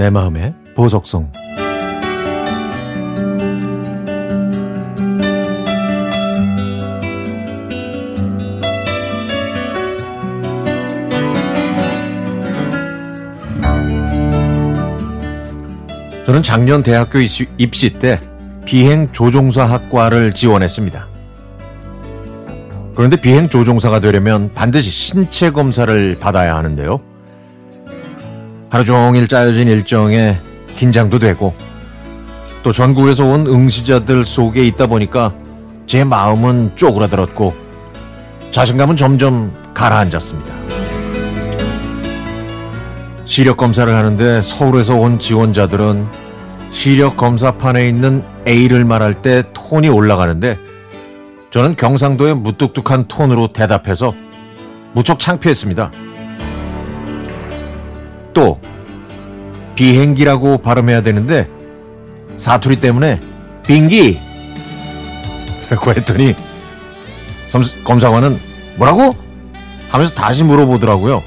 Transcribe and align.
내 0.00 0.08
마음의 0.08 0.54
보석성 0.74 1.30
저는 16.24 16.42
작년 16.42 16.82
대학교 16.82 17.18
입시 17.58 17.98
때 17.98 18.18
비행 18.64 19.12
조종사 19.12 19.66
학과를 19.66 20.32
지원했습니다. 20.34 21.08
그런데 22.94 23.20
비행 23.20 23.50
조종사가 23.50 24.00
되려면 24.00 24.50
반드시 24.54 24.88
신체 24.88 25.50
검사를 25.50 26.18
받아야 26.18 26.56
하는데요. 26.56 27.10
하루 28.70 28.84
종일 28.84 29.26
짜여진 29.26 29.66
일정에 29.66 30.40
긴장도 30.76 31.18
되고 31.18 31.52
또 32.62 32.70
전국에서 32.70 33.24
온 33.24 33.46
응시자들 33.48 34.24
속에 34.24 34.64
있다 34.64 34.86
보니까 34.86 35.34
제 35.86 36.04
마음은 36.04 36.76
쪼그라들었고 36.76 37.52
자신감은 38.52 38.96
점점 38.96 39.52
가라앉았습니다. 39.74 40.54
시력 43.24 43.56
검사를 43.56 43.92
하는데 43.92 44.40
서울에서 44.42 44.96
온 44.96 45.18
지원자들은 45.18 46.06
시력 46.70 47.16
검사판에 47.16 47.88
있는 47.88 48.22
A를 48.46 48.84
말할 48.84 49.20
때 49.20 49.42
톤이 49.52 49.88
올라가는데 49.88 50.56
저는 51.50 51.74
경상도의 51.74 52.36
무뚝뚝한 52.36 53.08
톤으로 53.08 53.48
대답해서 53.48 54.14
무척 54.92 55.18
창피했습니다. 55.18 55.90
또 58.34 58.60
비행기라고 59.74 60.58
발음해야 60.58 61.02
되는데 61.02 61.48
사투리 62.36 62.80
때문에 62.80 63.20
빙기 63.66 64.18
라고 65.70 65.92
했더니 65.92 66.34
검사관은 67.84 68.38
뭐라고? 68.76 69.14
하면서 69.88 70.14
다시 70.14 70.44
물어보더라고요. 70.44 71.22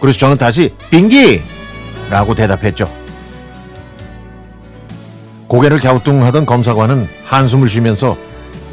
그래서 0.00 0.18
저는 0.18 0.36
다시 0.38 0.74
빙기 0.90 1.40
라고 2.08 2.34
대답했죠. 2.34 2.92
고개를 5.48 5.78
갸우뚱하던 5.78 6.46
검사관은 6.46 7.08
한숨을 7.24 7.68
쉬면서 7.68 8.16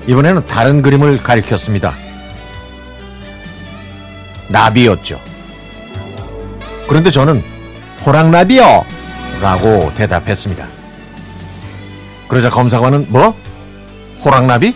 이번에는 0.07 0.45
다른 0.45 0.81
그림을 0.81 1.17
가리켰습니다. 1.17 1.95
나비였죠. 4.49 5.19
그런데 6.87 7.11
저는 7.11 7.43
호랑나비요! 8.05 8.85
라고 9.41 9.93
대답했습니다. 9.95 10.65
그러자 12.27 12.49
검사관은 12.49 13.07
뭐? 13.09 13.35
호랑나비? 14.23 14.73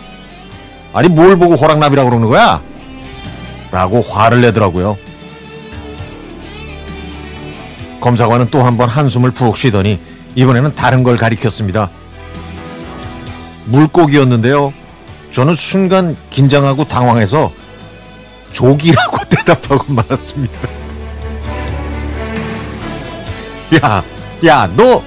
아니 0.92 1.08
뭘 1.08 1.36
보고 1.36 1.54
호랑나비라고 1.54 2.10
그러는 2.10 2.28
거야? 2.28 2.62
라고 3.70 4.02
화를 4.02 4.40
내더라고요. 4.42 4.96
검사관은 8.00 8.50
또 8.50 8.62
한 8.62 8.76
번 8.76 8.88
한숨을 8.88 9.30
푹 9.30 9.56
쉬더니 9.56 9.98
이번에는 10.34 10.74
다른 10.74 11.02
걸 11.02 11.16
가리켰습니다. 11.16 11.88
물고기였는데요. 13.66 14.72
저는 15.30 15.54
순간 15.54 16.16
긴장하고 16.30 16.84
당황해서 16.84 17.52
조기라고 18.52 19.18
대답하고 19.30 19.92
말았습니다. 19.92 20.58
야, 23.74 24.04
야, 24.44 24.70
너, 24.76 25.02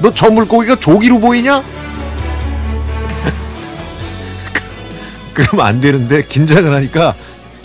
너 0.00 0.10
저 0.12 0.30
물고기가 0.30 0.76
조기로 0.76 1.18
보이냐? 1.20 1.62
그러면 5.34 5.66
안 5.66 5.80
되는데 5.80 6.24
긴장을 6.24 6.72
하니까 6.72 7.14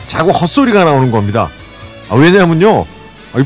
자꾸 0.07 0.31
헛소리가 0.31 0.83
나오는 0.83 1.11
겁니다. 1.11 1.49
아, 2.09 2.15
왜냐면요, 2.15 2.85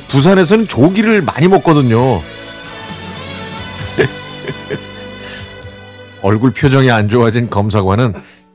부산에서는 0.07 0.67
조기를 0.67 1.21
많이 1.21 1.47
먹거든요. 1.47 2.21
얼굴 6.21 6.51
표정이 6.51 6.91
안 6.91 7.09
좋아진 7.09 7.49
검사관은 7.49 8.13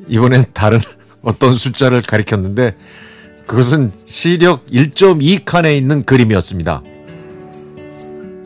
이번엔 0.09 0.45
다른 0.53 0.79
어떤 1.23 1.55
숫자를 1.55 2.03
가리켰는데 2.03 2.75
그것은 3.47 3.93
시력 4.07 4.67
1.2 4.67 5.45
칸에 5.45 5.77
있는 5.77 6.05
그림이었습니다. 6.05 6.83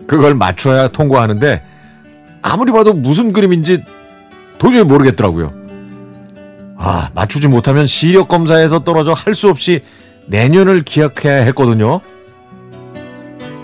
그걸 0.07 0.35
맞춰야 0.35 0.89
통과하는데 0.89 1.63
아무리 2.43 2.73
봐도 2.73 2.93
무슨 2.93 3.33
그림인지 3.33 3.83
도저히 4.59 4.85
모르겠더라고요. 4.85 5.53
아, 6.79 7.11
맞추지 7.15 7.49
못하면 7.49 7.87
시력 7.87 8.29
검사에서 8.29 8.81
떨어져 8.85 9.13
할 9.13 9.35
수 9.35 9.49
없이 9.49 9.83
내년을 10.27 10.83
기약해야 10.83 11.43
했거든요. 11.47 12.01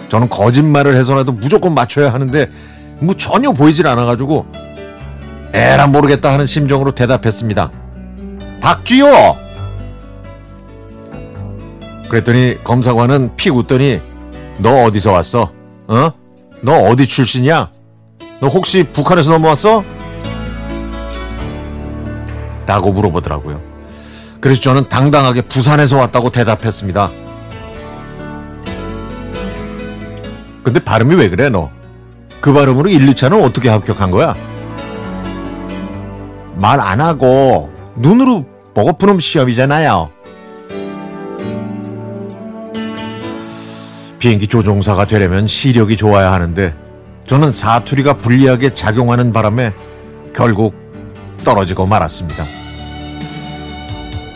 저는 0.09 0.29
거짓말을 0.29 0.97
해서라도 0.97 1.33
무조건 1.33 1.75
맞춰야 1.75 2.13
하는데 2.13 2.49
뭐 3.01 3.15
전혀 3.17 3.53
보이질 3.53 3.87
않아가지고 3.87 4.47
에라 5.55 5.87
모르겠다 5.87 6.33
하는 6.33 6.47
심정으로 6.47 6.93
대답했습니다. 6.93 7.71
박쥐요! 8.61 9.07
그랬더니 12.09 12.63
검사관은 12.63 13.37
픽 13.37 13.55
웃더니 13.57 14.01
너 14.59 14.85
어디서 14.85 15.13
왔어? 15.13 15.51
어? 15.89 16.13
너 16.63 16.75
어디 16.75 17.07
출신이야? 17.07 17.71
너 18.41 18.47
혹시 18.49 18.85
북한에서 18.85 19.33
넘어왔어? 19.33 19.85
라고 22.67 22.93
물어보더라고요. 22.93 23.61
그래서 24.41 24.61
저는 24.61 24.89
당당하게 24.89 25.43
부산에서 25.43 25.99
왔다고 25.99 26.31
대답했습니다. 26.31 27.11
근데 30.63 30.81
발음이 30.81 31.15
왜 31.17 31.29
그래 31.29 31.49
너? 31.49 31.71
그 32.41 32.53
발음으로 32.53 32.89
1, 32.89 33.07
2차는 33.07 33.45
어떻게 33.45 33.69
합격한 33.69 34.11
거야? 34.11 34.37
말 36.57 36.79
안 36.81 37.01
하고 37.01 37.71
눈으로 37.97 38.45
보고 38.75 38.93
푸는 38.97 39.19
시험이잖아요. 39.19 40.11
비행기 44.23 44.47
조종사가 44.47 45.09
되려면 45.09 45.49
시력이 45.49 45.97
좋아야 45.97 46.33
하는데 46.33 46.73
저는 47.27 47.51
사투리가 47.51 48.19
불리하게 48.19 48.73
작용하는 48.73 49.33
바람에 49.33 49.73
결국 50.33 50.77
떨어지고 51.45 51.87
말았습니다. 51.87 52.45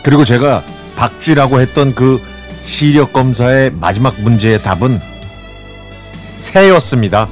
그리고 0.03 0.25
제가 0.25 0.65
박쥐라고 0.97 1.61
했던 1.61 1.95
그 1.95 2.19
시력 2.63 3.13
검사의 3.13 3.71
마지막 3.71 4.19
문제의 4.19 4.61
답은 4.61 4.99
새였습니다. 6.35 7.29